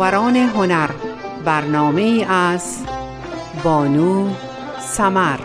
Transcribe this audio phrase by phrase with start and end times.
[0.00, 0.90] فناوران هنر
[1.44, 2.78] برنامه از
[3.64, 4.28] بانو
[4.80, 5.38] سمر.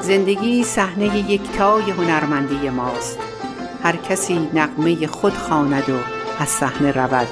[0.00, 3.18] زندگی صحنه یکتای هنرمندی ماست.
[3.82, 5.96] هر کسی نقمه خود خواند و
[6.38, 7.28] از صحنه رود.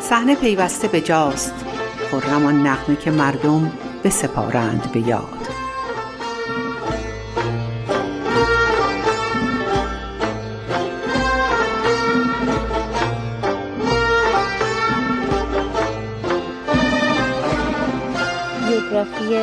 [0.00, 1.54] صحنه پیوسته به جاست
[2.10, 3.72] خرم آن نغمه که مردم
[4.04, 5.39] بسپارند به یاد.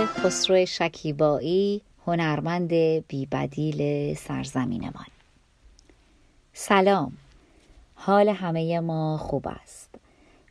[0.07, 2.73] خسرو شکیبایی هنرمند
[3.07, 5.05] بیبدیل سرزمینمان.
[6.53, 7.17] سلام.
[7.95, 9.95] حال همه ما خوب است.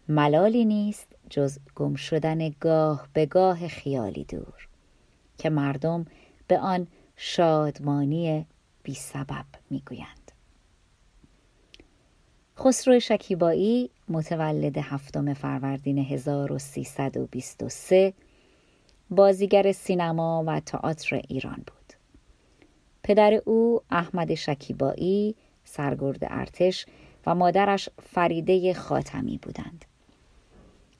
[0.09, 4.69] ملالی نیست جز گم شدن گاه به گاه خیالی دور
[5.38, 6.07] که مردم
[6.48, 8.46] به آن شادمانی
[8.82, 10.32] بی سبب می‌گویند.
[12.59, 18.13] خسرو شکیبایی متولد هفتم فروردین 1323
[19.10, 21.93] بازیگر سینما و تئاتر ایران بود
[23.02, 26.87] پدر او احمد شکیبایی سرگرد ارتش
[27.26, 29.85] و مادرش فریده خاتمی بودند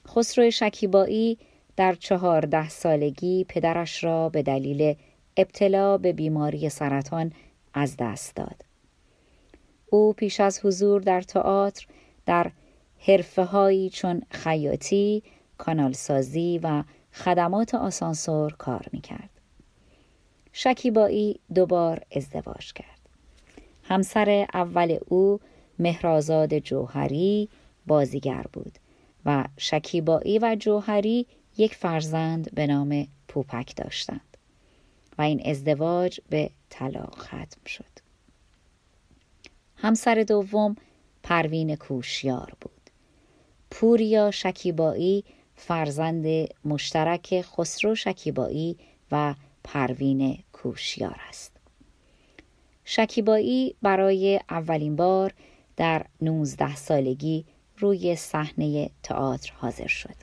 [0.07, 1.37] خسرو شکیبایی
[1.75, 4.95] در چهارده سالگی پدرش را به دلیل
[5.37, 7.33] ابتلا به بیماری سرطان
[7.73, 8.65] از دست داد.
[9.89, 11.87] او پیش از حضور در تئاتر
[12.25, 12.51] در
[12.99, 15.23] حرفه هایی چون خیاطی،
[15.57, 16.83] کانالسازی و
[17.17, 19.29] خدمات آسانسور کار می‌کرد.
[20.53, 22.99] شکیبایی دوبار ازدواج کرد.
[23.83, 25.39] همسر اول او
[25.79, 27.49] مهرازاد جوهری
[27.87, 28.79] بازیگر بود
[29.25, 31.25] و شکیبایی و جوهری
[31.57, 34.37] یک فرزند به نام پوپک داشتند
[35.17, 38.07] و این ازدواج به طلاق ختم شد.
[39.75, 40.75] همسر دوم
[41.23, 42.71] پروین کوشیار بود.
[43.71, 45.23] پوریا شکیبایی
[45.57, 48.77] فرزند مشترک خسرو شکیبایی
[49.11, 51.51] و پروین کوشیار است.
[52.85, 55.33] شکیبایی برای اولین بار
[55.77, 57.45] در 19 سالگی
[57.77, 60.15] روی صحنه تئاتر حاضر شد.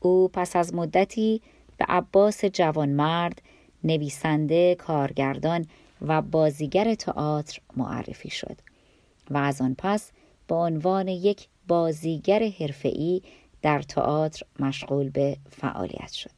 [0.00, 1.42] او پس از مدتی
[1.76, 3.42] به عباس جوانمرد
[3.84, 5.66] نویسنده، کارگردان
[6.00, 8.56] و بازیگر تئاتر معرفی شد
[9.30, 10.12] و از آن پس
[10.48, 13.22] به عنوان یک بازیگر حرفه‌ای
[13.62, 16.30] در تئاتر مشغول به فعالیت شد.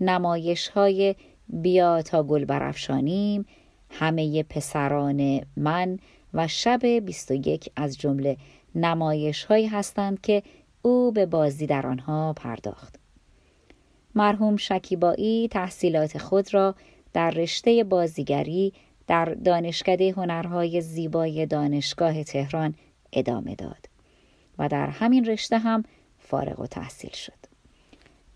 [0.00, 1.14] نمایش های
[1.48, 3.46] بیا تا گل برافشانیم،
[3.90, 5.98] همه پسران من
[6.34, 8.36] و شب 21 از جمله
[8.74, 10.42] نمایش هایی هستند که
[10.82, 12.98] او به بازی در آنها پرداخت.
[14.14, 16.74] مرحوم شکیبایی تحصیلات خود را
[17.12, 18.72] در رشته بازیگری
[19.06, 22.74] در دانشکده هنرهای زیبای دانشگاه تهران
[23.12, 23.87] ادامه داد
[24.58, 25.84] و در همین رشته هم
[26.18, 27.32] فارغ و تحصیل شد.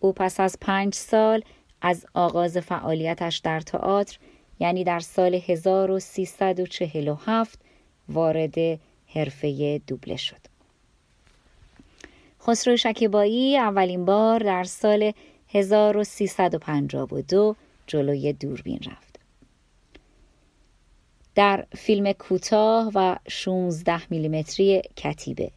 [0.00, 1.42] او پس از پنج سال
[1.82, 4.18] از آغاز فعالیتش در تئاتر
[4.60, 7.60] یعنی در سال 1347
[8.08, 8.54] وارد
[9.06, 10.40] حرفه دوبله شد.
[12.40, 15.12] خسرو شکیبایی اولین بار در سال
[15.48, 17.56] 1352
[17.86, 19.12] جلوی دوربین رفت.
[21.34, 25.50] در فیلم کوتاه و 16 میلیمتری کتیبه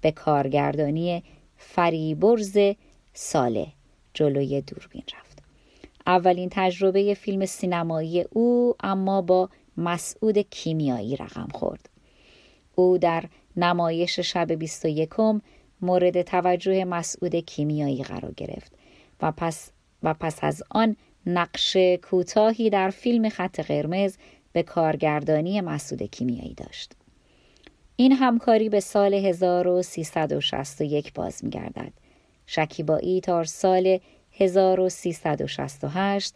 [0.00, 1.22] به کارگردانی
[1.56, 2.58] فریبرز
[3.12, 3.66] ساله
[4.14, 5.38] جلوی دوربین رفت.
[6.06, 11.88] اولین تجربه فیلم سینمایی او اما با مسعود کیمیایی رقم خورد.
[12.74, 13.24] او در
[13.56, 15.10] نمایش شب 21
[15.80, 18.72] مورد توجه مسعود کیمیایی قرار گرفت
[19.22, 19.70] و پس,
[20.02, 24.16] و پس از آن نقش کوتاهی در فیلم خط قرمز
[24.52, 26.92] به کارگردانی مسعود کیمیایی داشت.
[28.00, 31.92] این همکاری به سال 1361 باز می گردد.
[32.46, 33.98] شکیبایی تا سال
[34.32, 36.34] 1368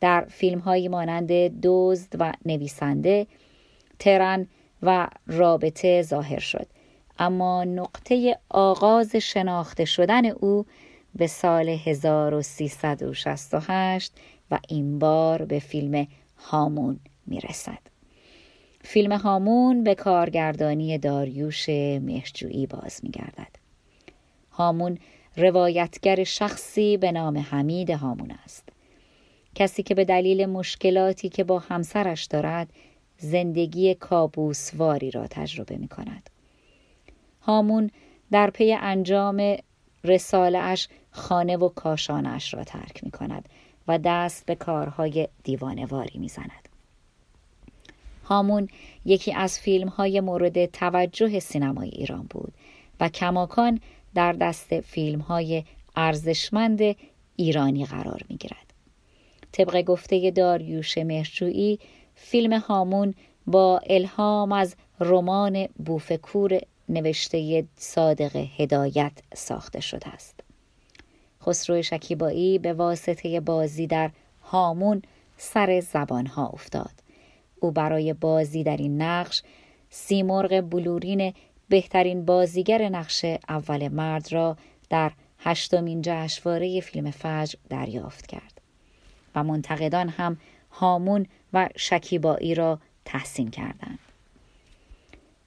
[0.00, 1.30] در فیلم هایی مانند
[1.62, 3.26] دزد و نویسنده
[3.98, 4.46] ترن
[4.82, 6.66] و رابطه ظاهر شد
[7.18, 10.66] اما نقطه آغاز شناخته شدن او
[11.14, 14.12] به سال 1368
[14.50, 16.06] و این بار به فیلم
[16.36, 17.93] هامون می‌رسد.
[18.86, 23.56] فیلم هامون به کارگردانی داریوش مهرجویی باز میگردد.
[24.50, 24.98] هامون
[25.36, 28.68] روایتگر شخصی به نام حمید هامون است.
[29.54, 32.68] کسی که به دلیل مشکلاتی که با همسرش دارد
[33.18, 36.30] زندگی کابوسواری را تجربه می کند.
[37.40, 37.90] هامون
[38.30, 39.56] در پی انجام
[40.04, 43.48] رساله اش خانه و کاشانش را ترک می کند
[43.88, 46.63] و دست به کارهای دیوانواری می زند.
[48.24, 48.68] هامون
[49.04, 52.52] یکی از فیلم های مورد توجه سینمای ایران بود
[53.00, 53.80] و کماکان
[54.14, 55.64] در دست فیلم های
[55.96, 56.80] ارزشمند
[57.36, 58.74] ایرانی قرار می گیرد.
[59.52, 61.78] طبق گفته داریوش مهرجویی
[62.14, 63.14] فیلم هامون
[63.46, 70.40] با الهام از رمان بوفکور نوشته صادق هدایت ساخته شده است.
[71.42, 74.10] خسرو شکیبایی به واسطه بازی در
[74.42, 75.02] هامون
[75.36, 76.93] سر زبانها افتاد.
[77.64, 79.42] او برای بازی در این نقش
[79.90, 81.34] سیمرغ بلورین
[81.68, 84.56] بهترین بازیگر نقش اول مرد را
[84.90, 88.60] در هشتمین جشنواره فیلم فجر دریافت کرد
[89.34, 90.36] و منتقدان هم
[90.70, 93.98] هامون و شکیبایی را تحسین کردند.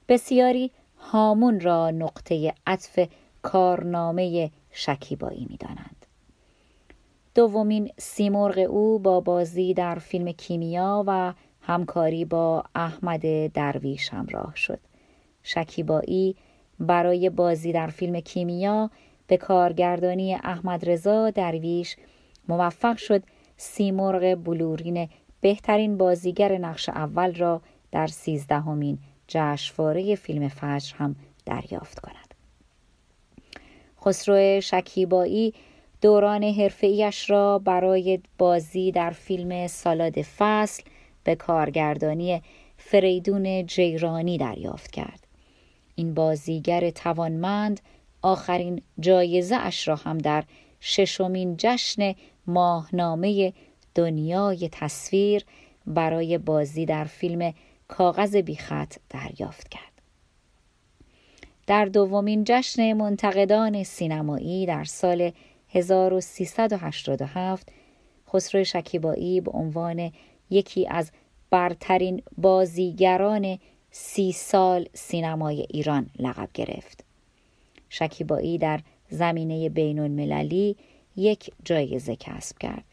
[0.10, 3.00] بسیاری هامون را نقطه عطف
[3.42, 6.06] کارنامه شکیبایی می دانند.
[7.36, 11.34] دومین سیمرغ او با بازی در فیلم کیمیا و
[11.68, 14.80] همکاری با احمد درویش همراه شد.
[15.44, 16.36] شکیبایی
[16.80, 18.90] برای بازی در فیلم کیمیا
[19.28, 21.96] به کارگردانی احمد رضا درویش
[22.48, 23.24] موفق شد
[23.58, 25.10] سیمرغ بلورین
[25.42, 27.62] بهترین بازیگر نقش اول را
[27.92, 28.98] در سیزدهمین
[29.28, 31.16] جشنواره فیلم فجر هم
[31.46, 32.34] دریافت کند.
[34.06, 35.54] خسرو شکیبایی
[36.02, 40.84] دوران حرفه‌ایش را برای بازی در فیلم سالاد فصل
[41.27, 42.41] به کارگردانی
[42.77, 45.27] فریدون جیرانی دریافت کرد.
[45.95, 47.81] این بازیگر توانمند
[48.21, 50.44] آخرین جایزه اش را هم در
[50.79, 52.13] ششمین جشن
[52.47, 53.53] ماهنامه
[53.95, 55.45] دنیای تصویر
[55.88, 57.53] برای بازی در فیلم
[57.88, 60.01] کاغذ بیخط دریافت کرد.
[61.68, 65.31] در دومین جشن منتقدان سینمایی در سال
[65.69, 67.71] 1387
[68.30, 70.12] خسرو شکیبایی به عنوان
[70.49, 71.11] یکی از
[71.49, 73.59] برترین بازیگران
[73.91, 77.03] سی سال سینمای ایران لقب گرفت.
[77.89, 78.79] شکیبایی در
[79.09, 80.75] زمینه بین المللی
[81.15, 82.83] یک جایزه کسب کرد.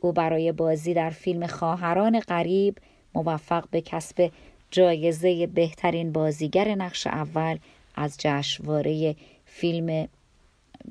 [0.00, 2.78] او برای بازی در فیلم خواهران غریب
[3.14, 4.30] موفق به کسب
[4.70, 7.58] جایزه بهترین بازیگر نقش اول
[7.94, 10.08] از جشنواره فیلم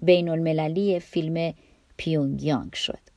[0.02, 1.54] بین المللی فیلم
[1.98, 3.13] پیونگیانگ شد.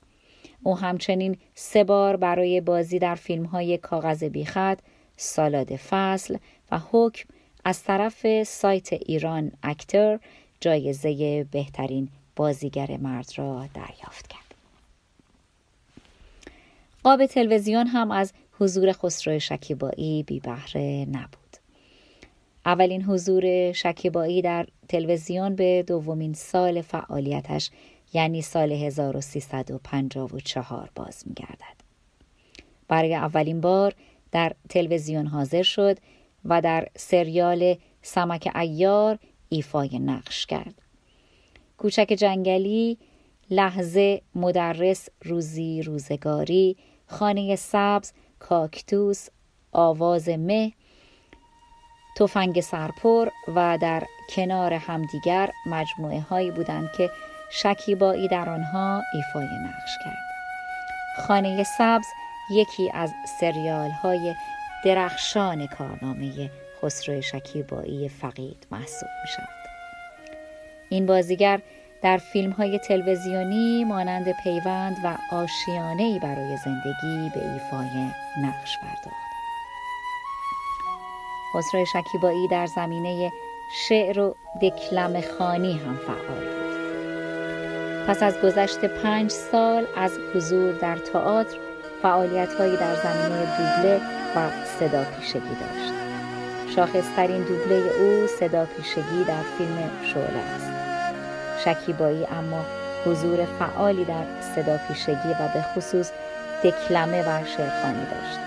[0.66, 4.78] او همچنین سه بار برای بازی در فیلم های کاغذ بیخط،
[5.16, 6.36] سالاد فصل
[6.70, 7.28] و حکم
[7.64, 10.18] از طرف سایت ایران اکتر
[10.60, 14.54] جایزه بهترین بازیگر مرد را دریافت کرد.
[17.02, 21.56] قاب تلویزیون هم از حضور خسرو شکیبایی بی بهره نبود.
[22.66, 27.70] اولین حضور شکیبایی در تلویزیون به دومین سال فعالیتش
[28.12, 31.76] یعنی سال 1354 باز می گردد.
[32.88, 33.94] برای اولین بار
[34.32, 35.98] در تلویزیون حاضر شد
[36.44, 39.18] و در سریال سمک ایار
[39.48, 40.82] ایفای نقش کرد.
[41.78, 42.98] کوچک جنگلی،
[43.50, 46.76] لحظه، مدرس، روزی، روزگاری،
[47.06, 49.28] خانه سبز، کاکتوس،
[49.72, 50.72] آواز مه،
[52.16, 54.02] تفنگ سرپر و در
[54.34, 57.10] کنار همدیگر مجموعه هایی بودند که
[57.50, 60.26] شکیبایی در آنها ایفای نقش کرد.
[61.16, 62.06] خانه سبز
[62.50, 64.34] یکی از سریال های
[64.84, 66.50] درخشان کارنامه
[66.82, 69.48] خسرو شکیبایی فقید محسوب می شود.
[70.88, 71.60] این بازیگر
[72.02, 78.10] در فیلم های تلویزیونی مانند پیوند و آشیانه برای زندگی به ایفای
[78.42, 79.26] نقش پرداخت.
[81.54, 83.32] خسرو شکیبایی در زمینه
[83.88, 86.65] شعر و دکلم خانی هم فعال بود.
[88.06, 91.56] پس از گذشت پنج سال از حضور در تئاتر
[92.02, 94.00] فعالیتهایی در زمینه دوبله
[94.36, 95.92] و صدا پیشگی داشت.
[96.76, 100.70] شاخصترین دوبله او صدا پیشگی در فیلم شعله است.
[101.64, 102.64] شکیبایی اما
[103.06, 106.10] حضور فعالی در صدا پیشگی و به خصوص
[106.64, 108.38] دکلمه و شعرخانی داشت.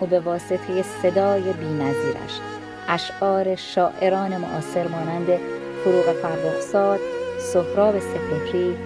[0.00, 2.40] او به واسطه صدای بینظیرش
[2.88, 5.26] اشعار شاعران معاصر مانند
[5.84, 7.00] فروغ فرخزاد،
[7.40, 8.76] سهراب سپهری،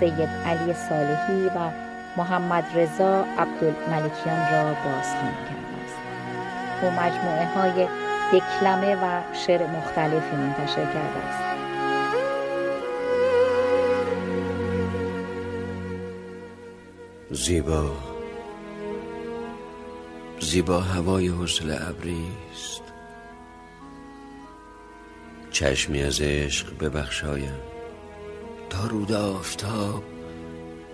[0.00, 1.70] سید علی صالحی و
[2.16, 5.98] محمد رضا عبدالملکیان را بازخوانی کرده است.
[6.82, 7.88] او مجموعه های
[8.32, 11.48] دکلمه و شعر مختلفی منتشر کرده است.
[17.30, 17.90] زیبا
[20.40, 22.82] زیبا هوای حسل ابری است
[25.50, 27.77] چشمی از عشق ببخشایم
[28.70, 30.04] تا رود آفتاب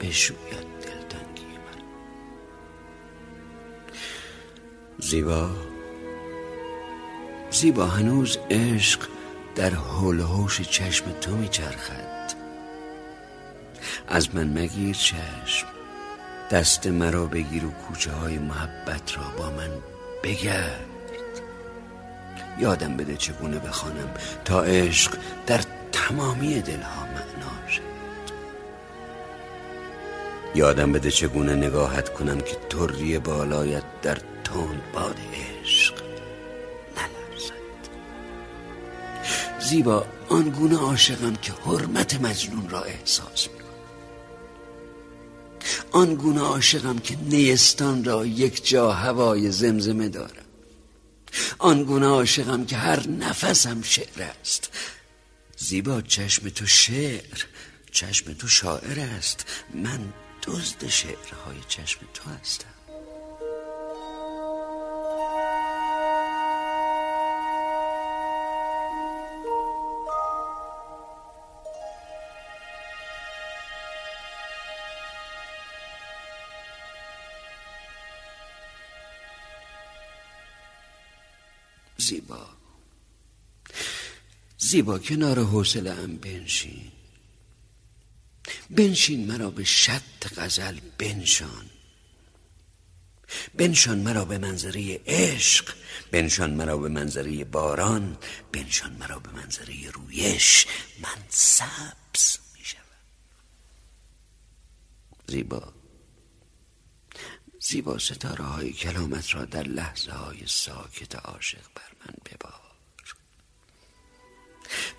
[0.00, 1.82] بشوید دلتنگی من.
[4.98, 5.50] زیبا.
[7.50, 9.00] زیبا هنوز عشق
[9.54, 12.34] در حول هوش چشم تو میچرخد.
[14.08, 15.66] از من مگیر چشم
[16.50, 19.70] دست مرا بگیر و کوچه های محبت را با من
[20.22, 20.86] بگرد.
[22.58, 24.14] یادم بده چگونه بخوانم
[24.44, 25.60] تا عشق در
[25.92, 27.23] تمامی دلها معنا
[30.54, 35.16] یادم بده چگونه نگاهت کنم که تری بالایت در تند باد
[35.62, 35.94] عشق
[36.96, 37.54] نلرزد.
[39.61, 43.64] زیبا آنگونه عاشقم که حرمت مجنون را احساس می
[45.92, 50.44] آنگونه عاشقم که نیستان را یک جا هوای زمزمه دارم.
[51.58, 54.70] آنگونه عاشقم که هر نفسم شعر است.
[55.56, 57.44] زیبا چشم تو شعر
[57.92, 59.46] چشم تو شاعر است.
[59.75, 60.00] من
[60.46, 62.68] دزد شعرهای چشم تو هستم.
[81.96, 82.46] زیبا.
[84.58, 86.92] زیبا کنار حوصله ام بنشین.
[88.76, 91.70] بنشین مرا به شط غزل بنشان.
[93.54, 95.74] بنشان مرا به منظره عشق
[96.10, 98.18] بنشان مرا به منظره باران
[98.52, 100.66] بنشان مرا به منظره رویش.
[101.02, 102.82] من سبز می شود
[105.28, 105.72] زیبا.
[107.60, 112.60] زیبا ستاره های کلامت را در لحظه های ساکت عاشق بر من ببار.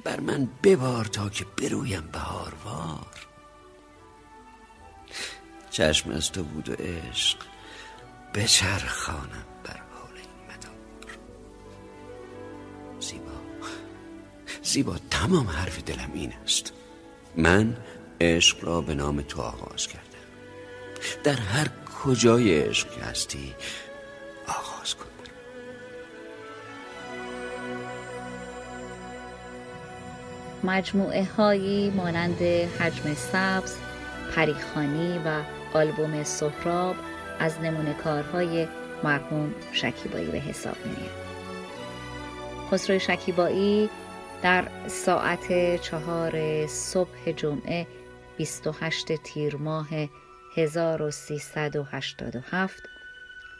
[0.03, 3.35] بر من ببار تا که برویم بهاروار.
[5.75, 7.38] چشم از تو بود و عشق.
[8.36, 11.17] بچرخانم بر حال این مدار.
[13.00, 13.32] زیبا.
[14.63, 16.74] زیبا تمام حرف دلم این است.
[17.36, 17.77] من
[18.22, 20.05] عشق را به نام تو آغاز کردم.
[21.24, 21.67] در هر
[22.03, 23.55] کجای عشق هستی
[24.48, 25.05] آغاز کن.
[30.63, 33.75] مجموعه هایی مانند حجم سبز،
[34.36, 36.96] پریخانی و آلبوم سهراب
[37.39, 38.67] از نمونه کارهای
[39.03, 41.25] مرحوم شکیبایی به حساب میاد.
[42.72, 43.89] خسرو شکیبایی
[44.41, 47.88] در ساعت چهار صبح جمعه
[48.38, 49.88] 28 تیر ماه
[50.55, 52.84] 1387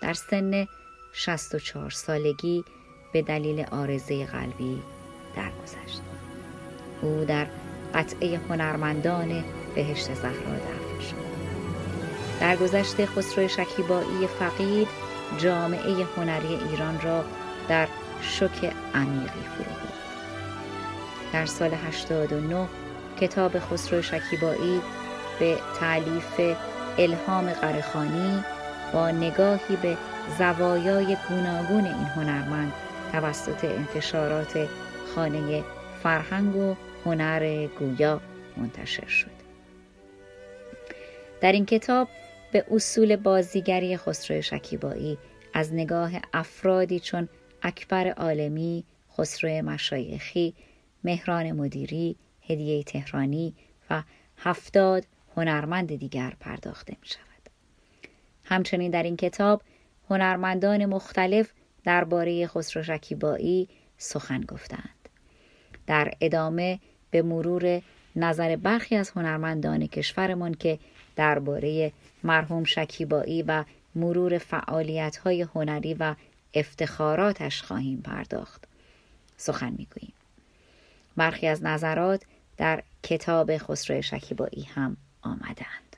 [0.02, 0.68] در سن
[1.14, 2.64] 64 سالگی
[3.14, 4.82] به دلیل آرزه قلبی
[5.36, 6.02] درگذشت.
[7.02, 7.48] او در
[7.94, 9.44] قطعه هنرمندان
[9.76, 10.75] بهشت زهرا.
[12.40, 14.88] در گذشته خسرو شکیبایی فقید
[15.38, 17.26] جامعه هنری ایران را
[17.68, 17.88] در
[18.22, 19.66] شک عمیقی فرو
[21.34, 22.68] در سال 89
[23.22, 24.82] کتاب خسرو شکیبایی
[25.40, 26.42] به تعلیف
[26.98, 28.44] الهام قرخانی
[28.94, 29.98] با نگاهی به
[30.38, 32.74] زوایای گوناگون این هنرمند
[33.12, 34.68] توسط انتشارات
[35.16, 35.64] خانه
[36.04, 36.76] فرهنگ و
[37.06, 38.22] هنر گویا
[38.58, 39.36] منتشر شد.
[41.42, 42.08] در این کتاب
[42.56, 45.18] به اصول بازیگری خسرو شکیبایی
[45.54, 47.30] از نگاه افرادی چون
[47.62, 48.84] اکبر عالمی،
[49.18, 50.54] خسرو مشایخی،
[51.04, 52.16] مهران مدیری،
[52.50, 53.54] هدیه تهرانی
[53.90, 54.04] و
[54.38, 55.06] هفتاد
[55.38, 57.50] هنرمند دیگر پرداخته می شود.
[58.44, 59.62] همچنین در این کتاب
[60.10, 61.52] هنرمندان مختلف
[61.84, 65.10] درباره خسرو شکیبایی سخن گفتند.
[65.88, 66.80] در ادامه
[67.12, 67.82] به مرور
[68.16, 70.80] نظر برخی از هنرمندان کشورمان که
[71.16, 71.92] درباره
[72.24, 73.64] مرحوم شکیبایی و
[73.96, 76.16] مرور فعالیت های هنری و
[76.54, 78.64] افتخاراتش خواهیم پرداخت.
[79.38, 80.14] سخن می‌گوییم.
[81.18, 82.24] برخی از نظرات
[82.58, 85.96] در کتاب خسرو شکیبایی هم آمدند.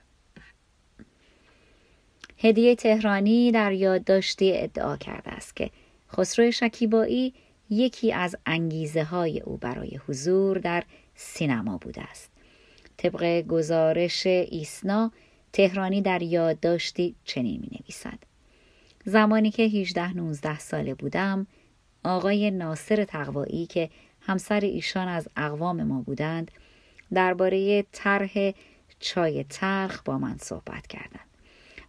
[2.37, 5.69] هدیه تهرانی در یادداشتی ادعا کرده است که
[6.11, 7.33] خسرو شکیبایی
[7.69, 10.83] یکی از انگیزه های او برای حضور در
[11.15, 12.29] سینما بوده است.
[12.97, 15.11] طبق گزارش ایسنا
[15.53, 18.19] تهرانی در یادداشتی چنین می نویسد.
[19.05, 21.47] زمانی که 18-19 ساله بودم
[22.03, 23.89] آقای ناصر تقوایی که
[24.21, 26.51] همسر ایشان از اقوام ما بودند
[27.13, 28.51] درباره طرح
[28.99, 31.27] چای تلخ با من صحبت کردند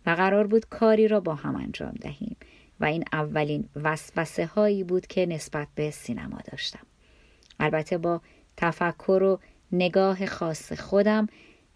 [0.06, 2.36] و قرار بود کاری را با هم انجام دهیم
[2.80, 6.86] و این اولین وسوسه هایی بود که نسبت به سینما داشتم
[7.60, 8.20] البته با
[8.56, 9.38] تفکر و
[9.72, 11.26] نگاه خاص خودم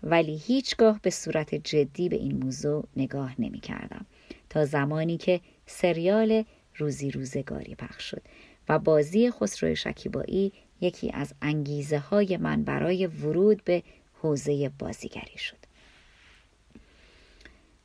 [0.03, 4.07] ولی هیچگاه به صورت جدی به این موضوع نگاه نمی کردم
[4.51, 6.45] تا زمانی که سریال
[6.77, 8.23] روزی روزگاری پخش شد
[8.69, 13.83] و بازی خسرو شکیبایی یکی از انگیزه های من برای ورود به
[14.15, 15.57] حوزه بازیگری شد.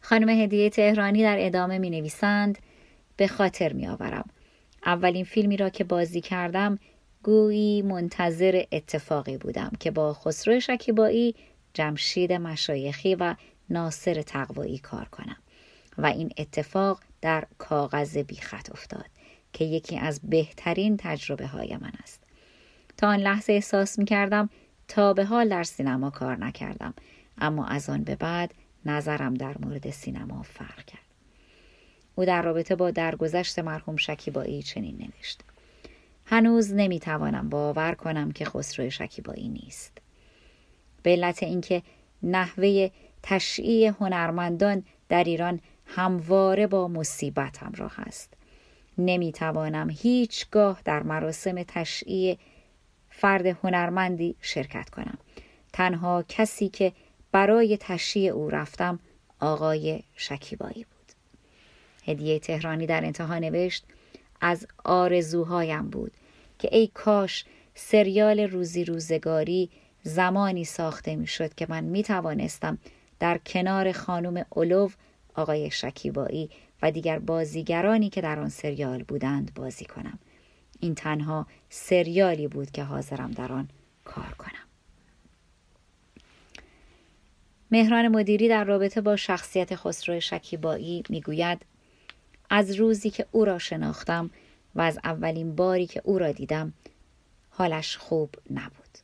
[0.02, 2.58] خانم هدیه تهرانی در ادامه می نویسند
[3.18, 4.30] به خاطر می آورم
[4.86, 6.80] اولین فیلمی را که بازی کردم
[7.24, 11.36] گویی منتظر اتفاقی بودم که با خسرو شکیبایی
[11.74, 13.36] جمشید مشایخی و
[13.69, 15.38] ناصر تقوایی کار کنم
[15.97, 19.05] و این اتفاق در کاغذ بیخط افتاد
[19.53, 22.24] که یکی از بهترین تجربه های من است.
[22.97, 24.50] تا آن لحظه احساس می کردم
[24.88, 26.93] تا به حال در سینما کار نکردم
[27.38, 28.53] اما از آن به بعد
[28.86, 31.01] نظرم در مورد سینما فرق کرد.
[32.15, 35.43] او در رابطه با درگذشت مرحوم شکیبایی چنین نوشت.
[36.29, 39.98] هنوز نمی‌توانم باور کنم که خسرو شکیبایی نیست.
[41.03, 41.84] به علت اینکه
[42.24, 42.89] نحوه
[43.24, 48.34] تشییع هنرمندان در ایران همواره با مصیبت همراه است.
[48.98, 52.38] نمی‌توانم هیچگاه در مراسم تشییع
[53.10, 55.17] فرد هنرمندی شرکت کنم.
[55.74, 56.93] تنها کسی که
[57.31, 59.00] برای تشییع او رفتم
[59.39, 61.12] آقای شکیبایی بود.
[62.05, 63.86] هدیه تهرانی در انتها نوشت
[64.41, 66.12] از آرزوهایم بود
[66.60, 69.70] که ای کاش سریال روزی روزگاری
[70.03, 72.77] زمانی ساخته می‌شد که من می توانستم
[73.20, 74.89] در کنار خانم اولو
[75.36, 76.50] آقای شکیبایی
[76.82, 80.20] و دیگر بازیگرانی که در آن سریال بودند بازی کنم.
[80.79, 83.70] این تنها سریالی بود که حاضرم در آن
[84.06, 84.67] کار کنم.
[87.72, 91.65] مهران مدیری در رابطه با شخصیت خسرو شکیبایی می‌گوید
[92.50, 94.30] از روزی که او را شناختم
[94.75, 96.74] و از اولین باری که او را دیدم
[97.50, 98.98] حالش خوب نبود.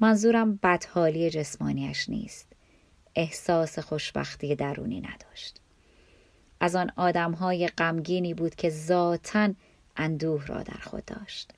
[0.00, 2.46] منظورم بدحالی جسمانیش نیست.
[3.14, 5.60] احساس خوشبختی درونی نداشت.
[6.60, 9.48] از آن آدمهای غمگینی بود که ذاتا
[9.96, 11.50] اندوه را در خود داشت.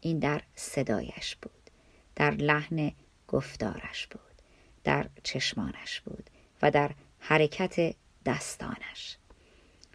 [0.00, 1.70] این در صدایش بود
[2.16, 2.92] در لحن
[3.28, 4.20] گفتارش بود
[4.84, 6.30] در چشمانش بود
[6.62, 7.94] و در حرکت
[8.26, 9.16] دستانش.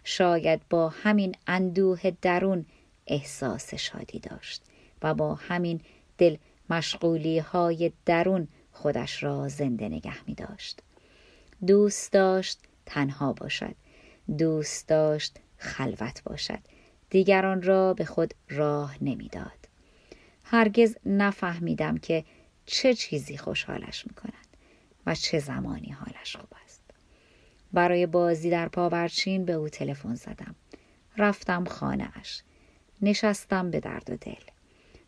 [0.04, 2.66] شاید با همین اندوه درون
[3.06, 4.62] احساس شادی داشت
[5.02, 5.80] و با همین
[6.18, 6.36] دل
[6.70, 10.80] مشغولی های درون خودش را زنده نگه می داشت.
[11.66, 13.74] دوست داشت تنها باشد
[14.38, 16.58] دوست داشت خلوت باشد
[17.10, 19.68] دیگران را به خود راه نمی‌داد.
[20.44, 22.24] هرگز نفهمیدم که
[22.66, 24.56] چه چیزی خوشحالش می کند
[25.06, 26.69] و چه زمانی حالش خوب است.
[27.72, 30.54] برای بازی در پاورچین به او تلفن زدم.
[31.16, 32.42] رفتم خانه اش.
[33.02, 34.44] نشستم به درد و دل.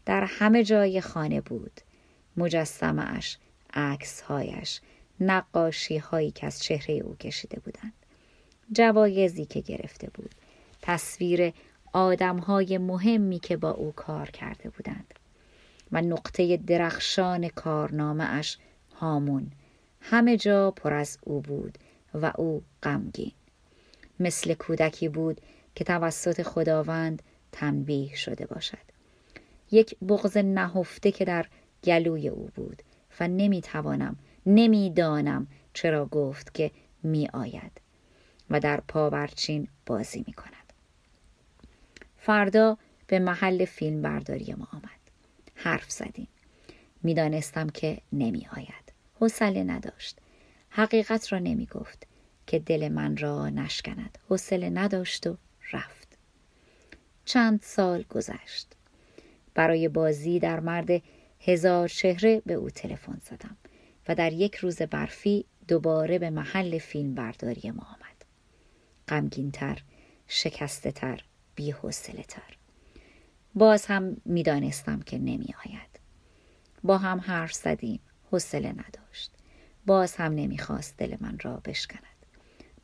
[0.07, 1.81] در همه جای خانه بود.
[2.37, 3.39] مجسمه اش،
[3.75, 4.81] عکس هایش،
[5.21, 7.93] نقاشی هایی که از چهره او کشیده بودند.
[8.73, 10.35] جوایزی که گرفته بود.
[10.83, 11.53] تصویر
[11.93, 15.15] آدم های مهمی که با او کار کرده بودند.
[15.93, 18.59] و نقطه درخشان کارنامه اش
[18.95, 19.51] هامون
[20.01, 21.79] همه جا پر از او بود
[22.15, 23.33] و او غمگین
[24.21, 25.41] مثل کودکی بود
[25.75, 27.23] که توسط خداوند
[27.53, 28.93] تنبیه شده باشد
[29.71, 31.47] یک بغض نهفته که در
[31.85, 32.83] گلوی او بود
[33.21, 36.71] و نمی‌توانم نمی‌دانم چرا گفت که
[37.03, 37.81] می آید
[38.51, 40.73] و در پاورچین بازی می کند.
[42.19, 45.01] فردا به محل فیلم برداری ما آمد.
[45.55, 46.29] حرف زدیم.
[47.03, 48.93] می‌دانستم که نمی آید.
[49.21, 50.19] حوصله نداشت.
[50.75, 52.07] حقیقت را نمی گفت
[52.47, 54.19] که دل من را نشکند.
[54.29, 55.37] حوصله نداشت و
[55.73, 56.09] رفت.
[57.25, 58.73] چند سال گذشت.
[59.55, 61.03] برای بازی در مرد
[61.41, 63.57] هزار چهره به او تلفن زدم
[64.09, 68.25] و در یک روز برفی دوباره به محل فیلم برداری ما آمد.
[69.09, 69.83] غمگینتر،
[70.29, 72.57] شکسته تر، بیحسله تر.
[73.55, 76.01] باز هم می‌دانستم که نمی آید.
[76.83, 78.01] با هم حرف زدیم.
[78.31, 79.42] حوصله نداشت.
[79.87, 82.03] باز هم نمی‌خواست دل من را بشکند.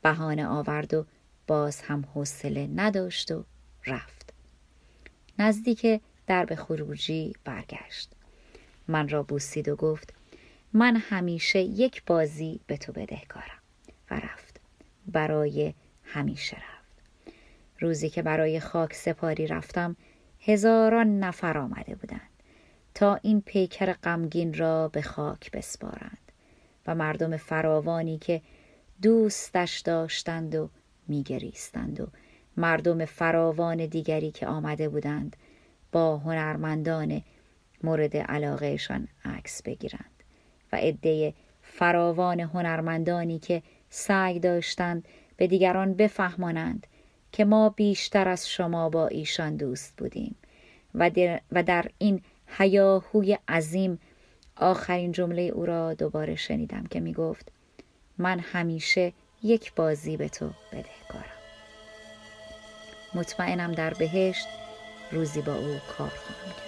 [0.02, 1.06] بهانه آورد و
[1.46, 3.44] باز هم حوصله نداشت و
[3.86, 4.34] رفت.
[5.38, 8.12] نزدیک درب خروجی برگشت.
[8.88, 10.14] من را بوسید و گفت
[10.72, 13.58] من همیشه یک بازی به تو بدهکارم
[14.10, 14.60] و رفت.
[15.06, 17.02] برای همیشه رفت.
[17.80, 19.96] روزی که برای خاک سپاری رفتم
[20.40, 22.30] هزاران نفر آمده بودند
[22.94, 26.27] تا این پیکر غمگین را به خاک بسپارند
[26.88, 28.42] و مردم فراوانی که
[29.02, 30.68] دوستش داشتند و
[31.08, 32.06] میگریستند و
[32.56, 35.36] مردم فراوان دیگری که آمده بودند
[35.92, 37.22] با هنرمندان
[37.82, 40.22] مورد علاقهشان عکس بگیرند
[40.72, 46.86] و عده فراوان هنرمندانی که سعی داشتند به دیگران بفهمانند
[47.32, 50.36] که ما بیشتر از شما با ایشان دوست بودیم
[50.94, 53.98] و در, و در این هیاهوی عظیم
[54.60, 57.48] آخرین جمله او را دوباره شنیدم که می گفت
[58.18, 61.38] من همیشه یک بازی به تو بدهکارم.
[63.14, 64.46] مطمئنم در بهشت
[65.12, 66.62] روزی با او کار خواهم کرد.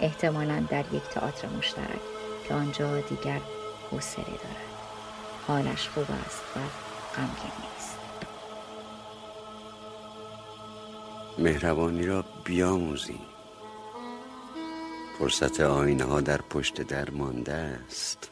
[0.00, 2.00] احتمالا در یک تئاتر مشترک
[2.48, 3.40] که آنجا دیگر
[3.90, 4.66] حوصله دارد.
[5.46, 6.60] حالش خوب است و
[7.16, 7.98] غمگین نیست.
[11.38, 13.18] مهربانی را بیاموزی
[15.18, 18.30] فرصت آینه ها در پشت در مانده است.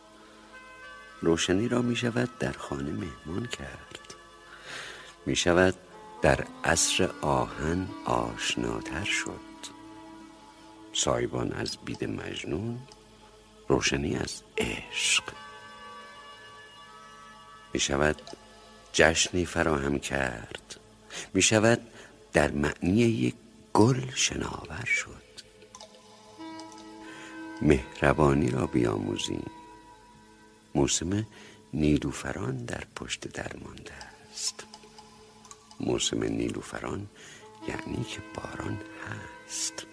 [1.20, 4.14] روشنی را می شود در خانه مهمان کرد.
[5.26, 5.74] می شود
[6.22, 9.30] در عصر آهن آشناتر شد.
[10.92, 12.78] سایبان از بید مجنون
[13.68, 15.24] روشنی از عشق.
[17.72, 18.22] می شود
[18.92, 20.80] جشنی فراهم کرد.
[21.34, 21.80] می شود
[22.32, 23.34] در معنی یک
[23.72, 25.23] گل شناور شد.
[27.64, 29.50] مهربانی را بیاموزیم.
[30.74, 31.26] موسم
[31.74, 33.92] نیلوفران در پشت درمانده
[34.32, 34.64] است.
[35.80, 37.06] موسم نیلوفران
[37.68, 39.86] یعنی که باران هست.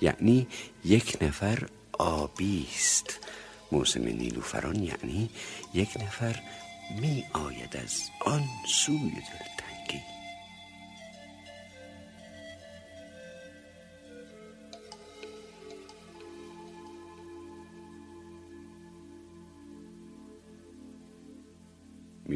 [0.00, 0.46] یعنی
[0.84, 3.28] یک نفر آبی است.
[3.72, 5.30] موسم نیلوفران یعنی
[5.74, 6.42] یک نفر
[7.00, 9.57] می آید از آن سوی دلتنگی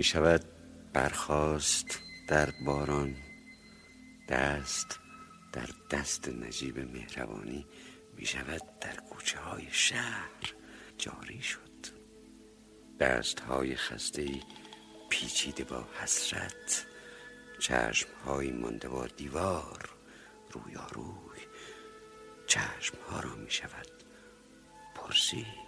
[0.03, 0.45] می شود
[0.93, 3.17] برخواست در باران
[4.29, 4.99] دست
[5.53, 7.67] در دست نجیب مهربانی
[8.17, 10.55] می شود در کوچه های شهر
[10.99, 11.87] جاری شد.
[13.01, 14.29] دست های خسته
[15.11, 16.87] پیچیده با حسرت
[17.59, 19.91] چشم های مانده با دیوار
[20.55, 21.41] روی
[22.47, 23.89] چشم ها را می شود
[24.95, 25.62] پرسید.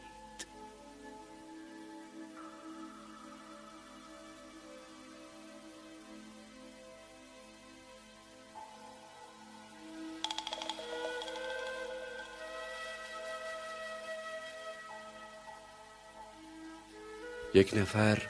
[17.54, 18.22] یک نفر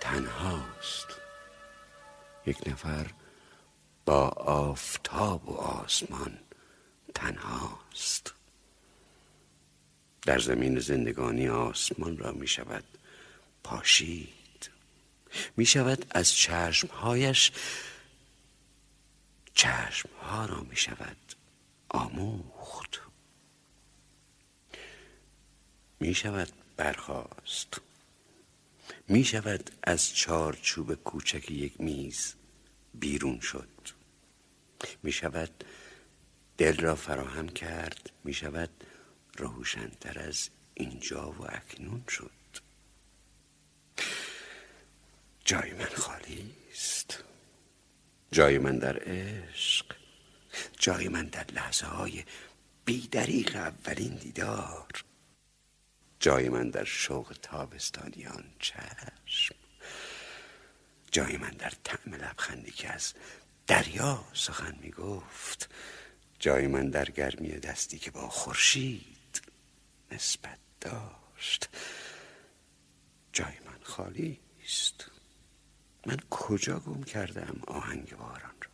[0.00, 1.06] تنهاست.
[2.46, 3.10] یک نفر
[4.04, 6.38] با آفتاب و آسمان
[7.14, 8.34] تنهاست.
[10.22, 12.84] در زمین زندگانی آسمان را می شود
[13.64, 14.70] پاشید.
[15.56, 17.52] می شود از چشمهایش
[19.54, 21.16] چشمها را می شود
[21.88, 23.00] آموخت.
[26.00, 27.80] می شود برخواست
[29.08, 32.34] می شود از چارچوب کوچک یک میز
[32.94, 33.68] بیرون شد.
[35.02, 35.64] می شود
[36.58, 38.10] دل را فراهم کرد.
[38.24, 38.70] می شود
[39.36, 42.30] روشنتر از اینجا و اکنون شد.
[45.44, 47.24] جای من خالی است.
[48.32, 49.86] جای من در عشق.
[50.78, 52.24] جای من در لحظه های
[52.84, 54.88] بیدریق اولین دیدار.
[56.26, 59.54] جای من در شوق تابستانیان چشم.
[61.12, 63.14] جای من در طعم لبخندی که از
[63.66, 65.74] دریا سخن می گفت
[66.38, 69.42] جای من در گرمی دستی که با خورشید
[70.12, 71.68] نسبت داشت.
[73.32, 75.10] جای من خالی است.
[76.06, 78.70] من کجا گم کردم آهنگ باران را؟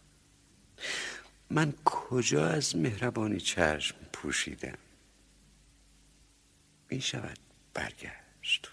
[1.50, 4.78] من کجا از مهربانی چشم پوشیدم؟
[6.92, 7.38] می شود
[7.74, 8.70] برگشت.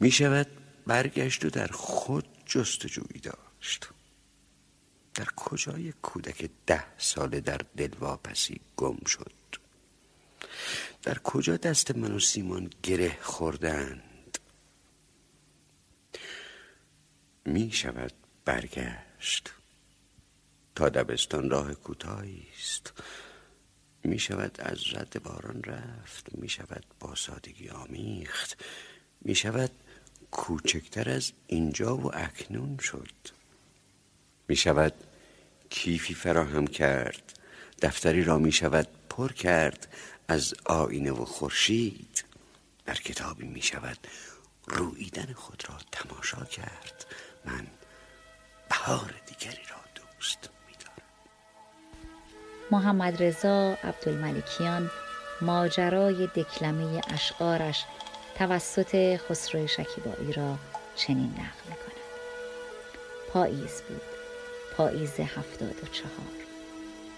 [0.00, 0.46] می شود
[0.86, 3.88] برگشت و در خود جستجویی داشت.
[5.14, 9.32] در کجای کودک ده ساله در دلواپسی گم شد؟
[11.02, 14.38] در کجا دست من و سیمان گره خوردند؟
[17.44, 18.12] می شود
[18.44, 19.52] برگشت.
[20.74, 22.92] تا دبستان راه کوتاهی است.
[24.04, 28.64] می شود از رد باران رفت می شود با سادگی آمیخت
[29.20, 29.70] می شود
[30.30, 33.12] کوچکتر از اینجا و اکنون شد.
[34.48, 34.94] می شود
[35.70, 37.38] کیفی فراهم کرد
[37.82, 39.94] دفتری را می شود پر کرد
[40.28, 42.24] از آینه و خورشید.
[42.84, 43.98] در کتابی می شود
[44.66, 47.06] رویدن خود را تماشا کرد.
[47.44, 47.66] من
[48.68, 50.53] بهار دیگری را دوست
[52.74, 54.90] محمد رضا عبدالملکیان
[55.40, 57.84] ماجرای دکلمه اشعارش
[58.34, 60.58] توسط خسرو شکیبایی را
[60.96, 62.04] چنین نقل می کند
[63.32, 64.02] پاییز بود.
[64.76, 66.34] پاییز هفتاد و چهار.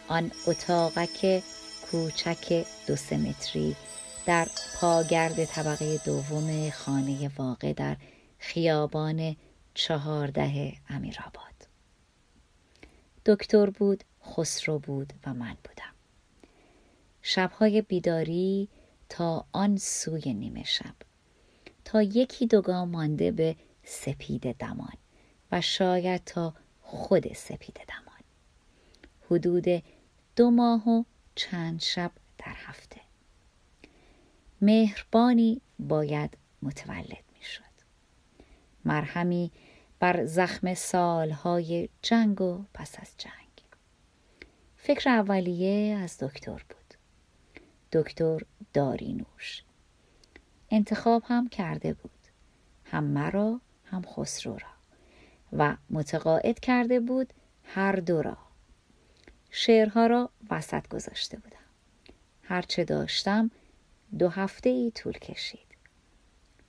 [0.09, 1.43] آن اتاقک
[1.91, 3.77] کوچک دو متری
[4.27, 4.47] در
[4.81, 7.97] پاگرد طبقه دوم خانه واقع در
[8.39, 9.37] خیابان
[9.75, 11.56] چهارده امیرآباد
[13.27, 15.95] دکتر بود خسرو بود و من بودم.
[17.23, 18.69] شبهای بیداری
[19.09, 20.95] تا آن سوی نیمه شب.
[21.85, 24.93] تا یکی دوگاه مانده به سپید دمان
[25.53, 28.21] و شاید تا خود سپید دمان.
[29.31, 29.83] حدود
[30.37, 33.01] دو ماه و چند شب در هفته.
[34.61, 37.63] مهربانی باید متولد می شد
[38.85, 39.53] مرهمی
[39.99, 43.33] بر زخم سالهای جنگ و پس از جنگ.
[44.77, 46.95] فکر اولیه از دکتر بود.
[47.93, 48.41] دکتر
[48.73, 49.63] دارینوش
[50.71, 52.11] انتخاب هم کرده بود.
[52.85, 54.69] هم مرا هم خسرو را.
[55.53, 57.33] و متقاعد کرده بود
[57.65, 58.39] هر دو را.
[59.51, 61.57] شعرها را وسط گذاشته بودم.
[62.43, 63.51] هرچه داشتم
[64.19, 65.67] دو هفته ای طول کشید.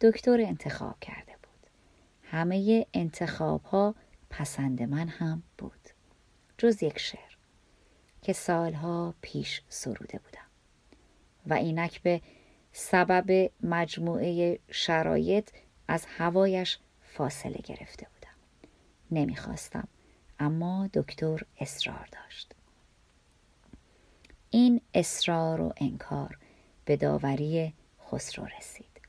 [0.01, 1.26] دکتر انتخاب بود
[2.31, 3.95] همه انتخاب ها
[4.29, 5.89] پسند من هم بود.
[6.57, 7.37] جز یک شعر
[8.21, 10.47] که سالها پیش سروده بودم.
[11.45, 12.21] و اینک به
[12.71, 15.49] سبب مجموعه شرایط
[15.87, 18.35] از هوایش فاصله گرفته بودم.
[19.11, 19.87] نمی‌خواستم
[20.39, 22.53] اما دکتر اصرار داشت.
[24.49, 26.37] این اصرار و انکار
[26.85, 27.73] به داوری
[28.11, 29.01] خسرو رسید.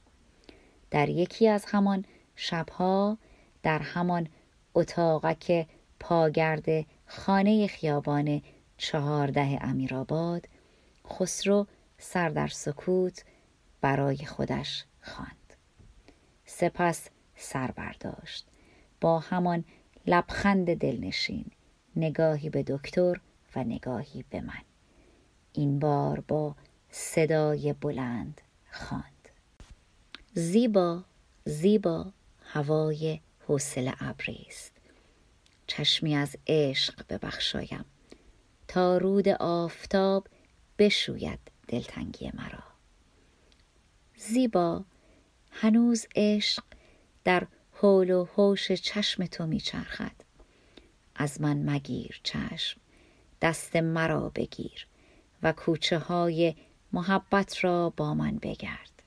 [0.90, 2.04] در یکی از همان
[2.40, 3.18] شبها
[3.62, 4.28] در همان
[4.74, 5.66] اتاقک
[6.00, 8.42] پاگرد خانه خیابان
[8.76, 10.48] چهارده امیرآباد
[11.08, 11.66] خسرو
[11.98, 13.24] سر در سکوت
[13.80, 15.54] برای خودش خواند.
[16.44, 18.46] سپس سر برداشت.
[19.00, 19.64] با همان
[20.06, 21.44] لبخند دلنشین
[21.96, 23.20] نگاهی به دکتر
[23.56, 24.62] و نگاهی به من.
[25.52, 26.54] این بار با
[26.90, 29.28] صدای بلند خواند.
[30.34, 31.04] زیبا
[31.44, 32.12] زیبا.
[32.52, 34.72] هوای حوصله ابری است.
[35.66, 37.84] چشمی از عشق ببخشایم
[38.68, 40.28] تا رود آفتاب
[40.78, 42.64] بشوید دلتنگی مرا.
[44.16, 44.84] زیبا
[45.50, 46.62] هنوز عشق
[47.24, 50.16] در حول و حوش چشم تو میچرخد.
[51.14, 52.80] از من مگیر چشم
[53.42, 54.86] دست مرا بگیر
[55.42, 56.54] و کوچه های
[56.92, 59.02] محبت را با من بگرد.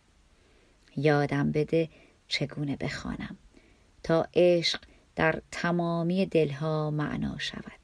[0.97, 1.89] یادم بده
[2.32, 3.38] چگونه بخوانم
[4.04, 4.82] تا عشق
[5.15, 7.80] در تمامی دلها معنا شود.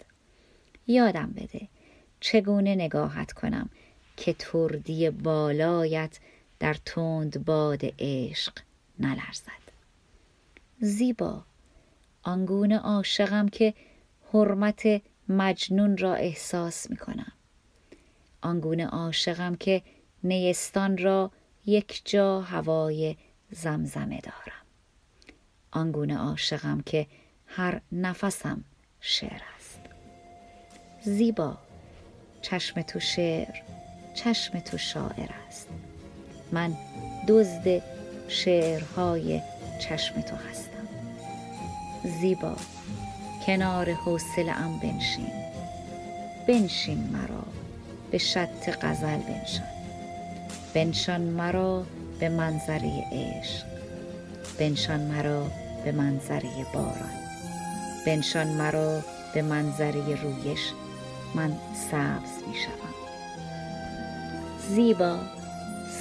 [0.88, 1.68] یادم بده
[2.20, 3.70] چگونه نگاهت کنم
[4.18, 6.20] که تردی بالایت
[6.60, 8.54] در تند باد عشق
[9.00, 9.68] نلرزد.
[10.80, 11.44] زیبا
[12.24, 13.74] آنگونه عاشقم که
[14.34, 17.32] حرمت مجنون را احساس می کنم
[18.42, 19.82] آنگونه عاشقم که
[20.24, 21.32] نیستان را
[21.66, 23.16] یک جا هوای
[23.52, 24.66] زمزمه دارم.
[25.72, 27.08] آنگونه عاشقم که
[27.46, 28.64] هر نفسم
[29.02, 29.80] شعر است.
[31.02, 31.58] زیبا
[32.42, 33.62] چشم تو شعر
[34.14, 35.68] چشم تو شاعر است.
[36.52, 36.78] من
[37.28, 37.82] دزد
[38.28, 39.42] شعرهای
[39.80, 40.88] چشم تو هستم.
[42.22, 42.56] زیبا
[43.46, 45.32] کنار حوصله ام بنشین.
[46.48, 47.44] بنشین مرا
[48.12, 49.68] به شط غزل بنشان.
[50.74, 51.86] بنشان مرا
[52.20, 53.66] به منظره عشق.
[54.60, 55.48] بنشان مرا
[55.86, 57.18] به منظره باران.
[58.06, 59.02] بنشان مرا
[59.34, 60.72] به منظره رویش.
[61.36, 61.52] من
[61.92, 62.98] سبز می شوم
[64.70, 65.20] زیبا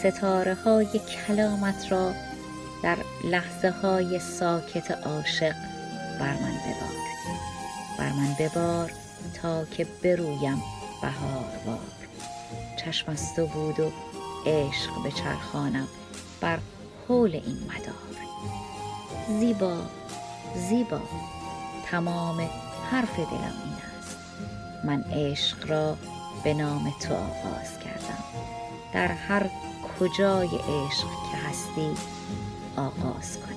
[0.01, 2.13] ستاره های کلامت را
[2.83, 5.55] در لحظه های ساکت عاشق
[6.21, 6.97] بر من ببار.
[7.99, 8.93] بر من ببار
[9.43, 10.63] تا که برویم
[11.03, 11.79] بهار بار
[12.77, 13.91] چشم از تو بود و
[14.47, 15.89] عشق به چرخانم.
[16.40, 16.59] بر
[17.09, 18.07] حول این مدار.
[19.40, 19.77] زیبا
[20.55, 21.01] زیبا
[21.87, 22.49] تمام
[22.90, 24.16] حرف دلم این است.
[24.85, 25.96] من عشق را
[26.44, 28.25] به نام تو آغاز کردم.
[28.92, 29.51] در هر
[30.01, 31.94] کجای عشق که هستی
[32.77, 33.56] آغاز کن مرا